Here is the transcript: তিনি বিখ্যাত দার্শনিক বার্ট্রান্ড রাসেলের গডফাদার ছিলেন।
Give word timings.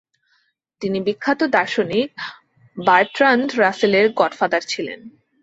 তিনি 0.81 0.97
বিখ্যাত 1.01 1.41
দার্শনিক 1.55 2.09
বার্ট্রান্ড 2.77 3.47
রাসেলের 3.59 4.05
গডফাদার 4.13 4.63
ছিলেন। 4.67 4.99